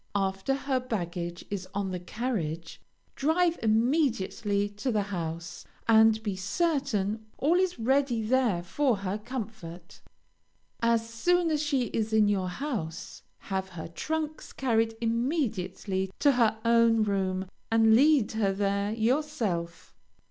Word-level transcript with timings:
After 0.15 0.55
her 0.55 0.79
baggage 0.79 1.45
is 1.51 1.67
on 1.75 1.91
the 1.91 1.99
carriage, 1.99 2.81
drive 3.15 3.59
immediately 3.61 4.67
to 4.69 4.91
the 4.91 5.03
house, 5.03 5.63
and 5.87 6.23
be 6.23 6.35
certain 6.35 7.27
all 7.37 7.53
is 7.59 7.77
ready 7.77 8.23
there 8.23 8.63
for 8.63 8.95
her 8.97 9.19
comfort. 9.19 10.01
As 10.81 11.07
soon 11.07 11.51
as 11.51 11.61
she 11.61 11.83
is 11.89 12.13
at 12.13 12.27
your 12.27 12.49
house, 12.49 13.21
have 13.41 13.69
her 13.69 13.87
trunks 13.89 14.53
carried 14.53 14.97
immediately 15.01 16.09
to 16.17 16.31
her 16.31 16.57
own 16.65 17.03
room, 17.03 17.45
and 17.69 17.93
lead 17.93 18.31
her 18.31 18.51
there 18.53 18.91
yourself. 18.93 19.93